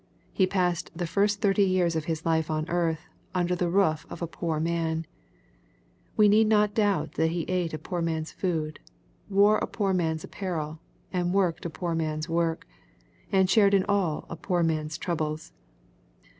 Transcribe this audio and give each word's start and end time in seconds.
He 0.33 0.47
passed 0.47 0.89
the 0.95 1.05
first 1.05 1.41
thirty 1.41 1.61
years 1.61 1.95
of 1.95 2.05
His 2.05 2.25
life 2.25 2.49
on 2.49 2.67
earth, 2.69 3.01
under 3.35 3.55
the 3.55 3.69
roof 3.69 4.07
of 4.09 4.19
a 4.19 4.25
poor 4.25 4.59
man. 4.59 5.05
We 6.17 6.27
need 6.27 6.47
not 6.47 6.73
doubt 6.73 7.11
that 7.11 7.27
He 7.29 7.43
ate 7.43 7.71
a 7.75 7.77
poor 7.77 8.01
man's 8.01 8.31
food, 8.31 8.79
and 9.29 9.37
wore 9.37 9.59
a 9.59 9.67
poor 9.67 9.93
man's 9.93 10.23
apparel, 10.23 10.79
and 11.13 11.35
worked 11.35 11.67
a 11.67 11.69
poor 11.69 11.93
man's 11.93 12.27
work, 12.27 12.65
and 13.31 13.47
shared 13.47 13.75
in 13.75 13.85
all 13.85 14.25
a 14.27 14.35
poor 14.35 14.63
man's 14.63 14.97
troubles. 14.97 15.53